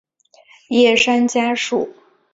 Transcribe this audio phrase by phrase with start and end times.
[0.69, 1.93] 叶山嘉树。